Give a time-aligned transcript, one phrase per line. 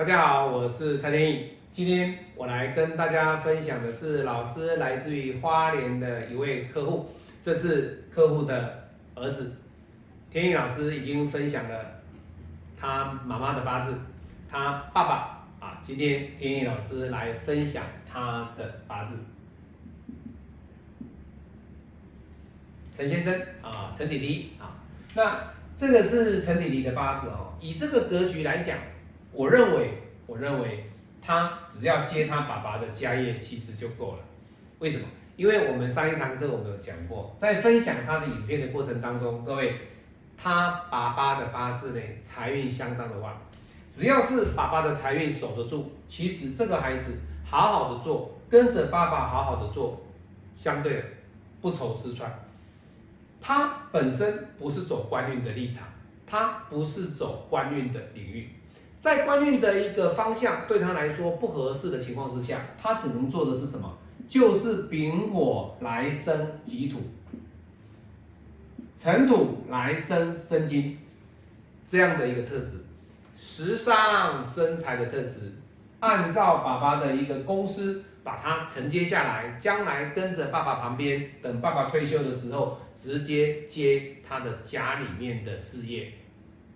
[0.00, 1.48] 大家好，我是蔡天意。
[1.70, 7.10] 今天我来跟大家分享的是老师来自于花莲的一位客户，
[7.42, 9.52] 这是客户的儿子。
[10.30, 12.00] 天意老师已经分享了
[12.78, 13.92] 他妈妈的八字，
[14.50, 19.18] 他爸爸啊，今天天意老师来分享他的八字。
[22.96, 24.80] 陈先生啊，陈弟弟啊，
[25.14, 25.38] 那
[25.76, 27.52] 这个是陈弟弟的八字哦。
[27.60, 28.78] 以这个格局来讲，
[29.32, 29.90] 我认为，
[30.26, 34.18] 我认为他只要接他爸爸的家业，其实就够了。
[34.78, 35.04] 为什么？
[35.36, 39.74] 因为我们上一堂课我们有讲过，在分享他的影片的过程当中，各位，
[40.36, 43.40] 他爸爸的八字呢，财运相当的旺。
[43.88, 50.00] 只要是爸爸的财运守得住，其实这个孩子好好的做，跟着爸爸好好的做，
[50.54, 51.02] 相对
[51.60, 52.30] 不愁吃穿。
[53.40, 55.88] 他本身不是走官运的立场，
[56.26, 58.50] 他不是走官运的领域，
[59.00, 63.98] 在官运的一个方向对他来说不合适的情况之下，他只能做的是什么？
[64.28, 67.00] 就是丙火来生己土，
[68.96, 70.98] 辰土来生生金，
[71.88, 72.84] 这样的一个特质，
[73.34, 75.54] 时尚生财的特质，
[75.98, 78.04] 按照爸爸的一个公司。
[78.22, 86.12] 把它承接下来，将来跟着爸爸旁边，等爸爸退休的时候，直接接他的家里面的事业，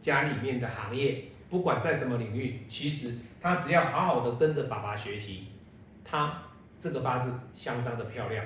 [0.00, 5.48] 家里面的行业，不管在什么领域，其实他只要好好的跟着爸爸学习，
[6.02, 6.44] 他
[6.80, 8.42] 这个八字相当的漂亮。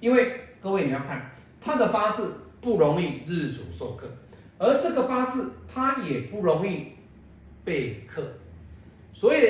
[0.00, 4.08] 因为各位你要看他的八字不容易日主受克，
[4.56, 6.92] 而这个八字他也不容易
[7.62, 8.22] 被克。
[9.12, 9.40] 所以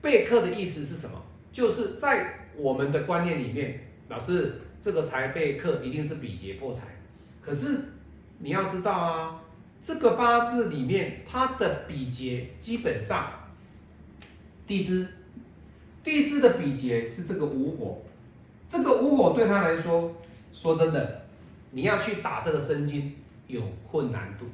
[0.00, 1.20] 被克的意思是什么？
[1.50, 6.86] 就是在我们的观念里面，老师这个财被克一定是比劫破财。
[7.42, 7.76] 可是
[8.38, 9.42] 你要知道啊，
[9.82, 13.32] 这个八字里面它的比劫基本上
[14.66, 15.08] 地支，
[16.02, 18.02] 地支的比劫是这个午火，
[18.68, 20.14] 这个午火对他来说，
[20.52, 21.22] 说真的，
[21.70, 23.16] 你要去打这个生金
[23.46, 24.46] 有困难度，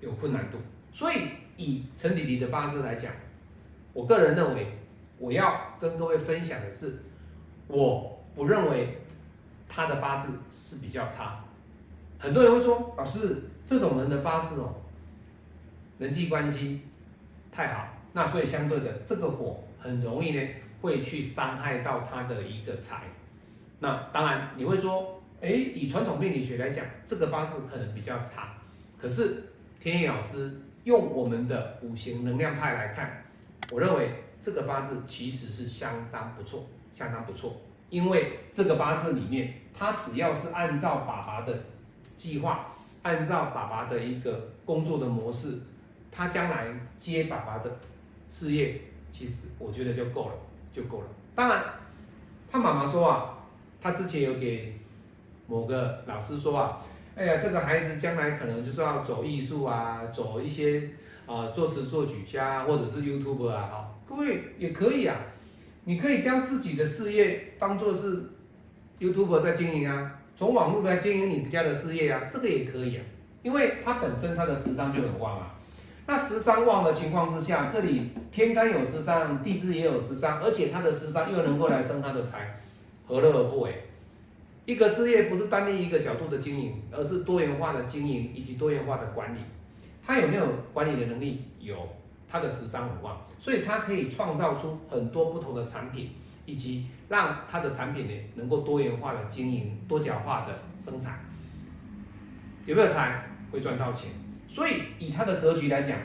[0.00, 0.58] 有困难度。
[0.92, 1.16] 所以
[1.56, 3.12] 以陈迪迪的八字来讲，
[3.92, 4.66] 我个人认为。
[5.22, 6.98] 我要跟各位分享的是，
[7.66, 8.96] 我不认为
[9.68, 11.44] 他的八字是比较差。
[12.20, 14.74] 很多人会说，老师，这种人的八字哦，
[15.98, 16.82] 人际关系
[17.50, 20.48] 太好，那所以相对的，这个火很容易呢
[20.80, 23.04] 会去伤害到他的一个财。
[23.78, 28.54] 那当然你会说，哎，以传统命理学来讲，这个八字可能比较差。
[29.00, 29.42] 可是
[29.80, 33.24] 天意老师用我们的五行能量派来看，
[33.72, 34.10] 我认为。
[34.42, 37.60] 这个八字其实是相当不错，相当不错，
[37.90, 41.54] 因为这个八字里面，他只要是按照爸爸的
[42.20, 42.66] 计划，
[43.00, 45.58] 按照爸爸的一个工作的模式，
[46.12, 46.66] 他将来
[46.98, 47.78] 接爸爸的
[48.30, 48.78] 事业，
[49.10, 50.34] 其实我觉得就够了，
[50.70, 51.06] 就够了。
[51.34, 51.64] 当然，
[52.52, 53.38] 他妈妈说啊，
[53.80, 54.78] 他之前有给
[55.46, 56.82] 某个老师说啊，
[57.14, 60.90] 哎呀，这个孩子将来可能就是要走艺术啊，走一些
[61.24, 63.94] 啊作词作曲家或者是 YouTube 啊，哈。
[64.06, 65.16] 各位也可以啊，
[65.84, 68.30] 你可以将自己的事业当做是
[68.98, 73.04] YouTube 在经营啊，从网络来经营你家的事业啊，这个也可以啊，
[73.42, 75.54] 因为它本身它的时商就很旺啊。
[76.06, 82.58] 那时商旺的情况之下，这里天干有时商，地支也有时商，而且它的时商又能够来生它的财，
[83.06, 83.82] 何乐而不为？
[84.64, 89.40] 一个事业不是单立一个角度的经营，而是多元化的经营以及多元化的管理。
[90.06, 91.44] 他有没有管理的能力？
[91.60, 91.76] 有。
[92.30, 96.12] 他的时商很旺，所以他可以创造出很多不同的产品，
[96.50, 101.20] 以及让它的产品呢能够多元化的经营、多角化的生产。
[102.66, 104.10] 有没有财会赚到钱？
[104.48, 105.96] 所以以他的格局来讲，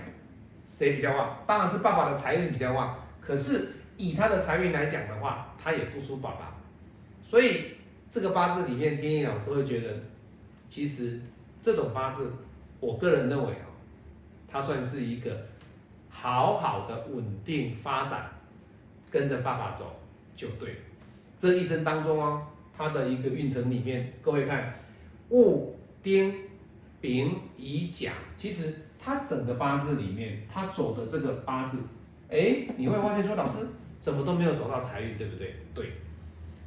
[0.68, 1.38] 谁比较旺？
[1.48, 2.98] 当然是爸爸的财运比较旺。
[3.20, 6.56] 可是以他的财运来讲的话，他也不输爸爸。
[7.24, 7.72] 所以
[8.12, 9.94] 这个八字里面，天意老师会觉得，
[10.70, 11.20] 其实
[11.62, 12.32] 这种八字，
[12.80, 13.66] 我个人认为啊，
[14.48, 15.36] 它算是一个。
[16.18, 18.30] 好好的稳定发展，
[19.12, 20.00] 跟着爸爸走
[20.36, 20.76] 就对。
[21.38, 22.42] 这一生当中哦，
[22.78, 24.74] 他的一个运程里面，各位看
[25.30, 26.34] 戊丁
[27.02, 31.80] 丙乙甲，其实他整个八字里面，他走的这个八字，
[32.30, 33.60] 哎，你会发现说，老师
[34.00, 35.56] 怎么都没有走到财运，对不对？
[35.74, 35.92] 对。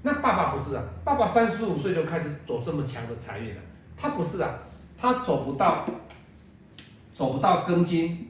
[0.03, 3.63] 那爸爸不是啊，爸爸三十五岁就开始走这么强的财运了，
[3.97, 4.59] 他不是啊，
[4.97, 5.85] 他走不到，
[7.13, 8.25] 走不到庚金。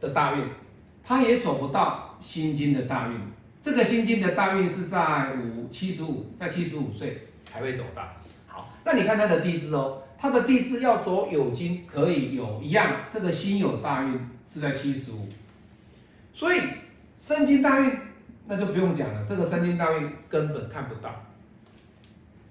[0.00, 0.44] 的大运，
[1.04, 3.18] 他也走不到心经的大运。
[3.60, 8.02] 这个心经的大运是在五七十五，在七十五岁才会走到。
[8.46, 14.18] 好，那你看他的地支哦，他的地支要走酉金可以有一样，这个辛酉大运
[14.48, 15.28] 是在七十五，
[16.34, 16.60] 所以
[17.20, 17.96] 身经大运
[18.46, 21.24] 那就不用讲了，这个身经大运根本看不到，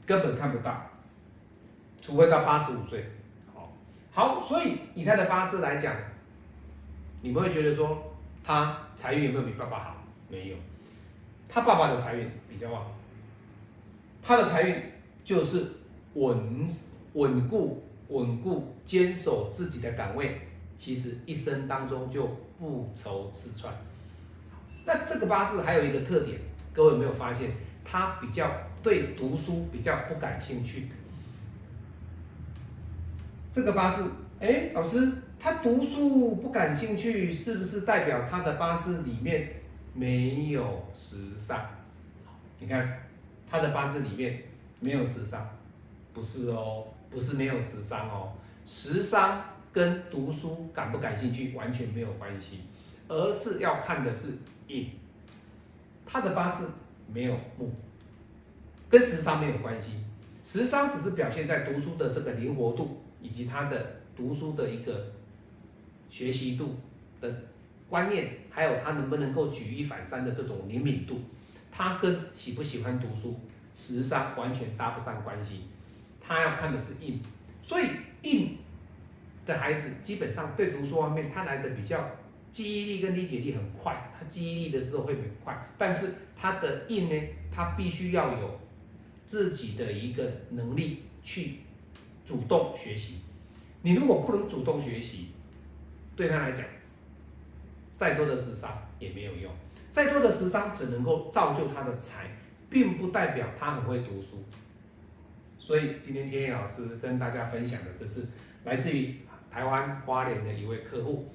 [0.06, 0.90] 根本看不到，
[2.02, 3.06] 除非到八十五岁。
[3.54, 3.74] 好，
[4.14, 5.94] 好，所以以他的八字来讲，
[7.22, 10.04] 你们会觉得说他财运有没有比爸爸好？
[10.30, 10.56] 没有，
[11.48, 12.86] 他爸爸的财运比较旺，
[14.22, 14.82] 他的财运
[15.24, 15.66] 就是
[16.14, 16.68] 稳
[17.14, 17.84] 稳固。
[18.12, 20.42] 稳固坚守自己的岗位，
[20.76, 22.28] 其实一生当中就
[22.60, 23.74] 不愁吃穿。
[24.84, 26.38] 那这个八字还有一个特点，
[26.74, 27.52] 各位有没有发现？
[27.86, 28.52] 他比较
[28.84, 30.90] 对读书比较不感兴趣。
[33.50, 34.12] 这个八字，
[34.42, 35.10] 哎，老师，
[35.42, 39.54] 他读书不感兴趣，是不是代表他的八字里面
[39.94, 41.62] 没有时尚？
[42.60, 43.00] 你看
[43.50, 44.44] 他的八字里面
[44.80, 45.50] 没有时尚，
[46.14, 46.86] 不是哦。
[47.12, 48.32] 不是没有食伤哦，
[48.66, 49.44] 食伤
[49.74, 52.62] 跟读书感不感兴趣完全没有关系，
[53.10, 54.30] 而是要看的是
[54.70, 54.92] 印，
[56.06, 56.70] 他的八字
[57.14, 57.70] 没有木，
[58.90, 59.96] 跟食伤没有关系，
[60.42, 63.86] 食伤只是表现在读书的这个灵活度以及他的
[64.16, 65.12] 读书的一个
[66.12, 66.76] 学习度
[67.20, 67.34] 的
[67.90, 71.22] 观念，还有他能不能够举一反三的这种灵敏度，
[71.72, 73.40] 他跟喜不喜欢读书
[73.74, 75.62] 食伤完全搭不上关系。
[76.20, 77.20] 他要看的是硬，
[77.64, 77.86] 所以
[78.24, 78.58] 硬
[79.46, 82.06] 的孩子基本上对读书方面，他来的比较
[82.52, 85.68] 记忆力跟理解力很快，他记忆力的时候会很快。
[85.78, 87.22] 但是他的硬呢，
[87.52, 88.60] 他必须要有
[89.26, 91.60] 自己的一个能力去
[92.26, 93.16] 主动学习。
[93.82, 95.30] 你如果不能主动学习，
[96.16, 96.66] 对他来讲，
[97.98, 99.52] 再多的时商也没有用，
[99.92, 102.28] 再多的时商只能够造就他的才，
[102.70, 104.44] 并不代表他很会读书。
[105.60, 108.26] 所以今天天野老师跟大家分享的，这是
[108.66, 109.16] 来自于
[109.52, 111.32] 台湾花莲的一位客户，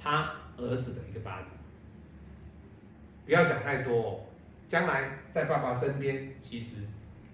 [0.00, 1.54] 他儿子的一个八字。
[3.26, 4.20] 不要想太多，哦，
[4.66, 6.76] 将来在爸爸身边，其实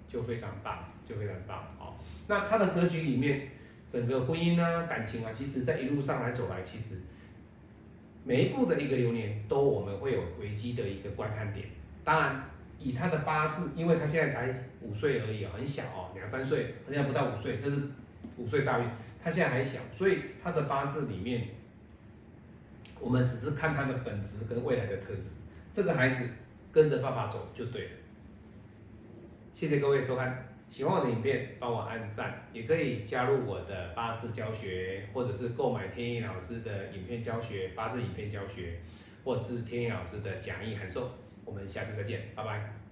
[0.09, 1.69] 就非常大，就非常大。
[1.79, 3.51] 好，那他的格局里面，
[3.89, 6.97] 整个婚姻啊、感情啊，其实在一路上来走来，其实
[8.25, 11.67] 每一步的一个流年，都我们会有危机的一个观看点。
[12.05, 12.45] 当然。
[12.81, 14.53] 以他的八字，因为他现在才
[14.83, 17.77] 五岁而已，很小哦，两三岁，现在不到五岁，这是
[18.37, 18.87] 五岁大运，
[19.23, 21.49] 他现在还小，所以他的八字里面，
[23.01, 25.31] 我们只是看他的本质跟未来的特质。
[25.73, 26.29] 这个孩子
[26.73, 27.91] 跟着爸爸走就对了。
[29.55, 38.81] 谢谢各位收看，喜欢我的影片帮我按赞，也可以加入我的八字教学，或者是购买天意老师的影片教学，八字影片教学，
[39.23, 41.13] 或者是天意老师的讲义函授。
[41.45, 42.84] 我们下次再见，拜拜。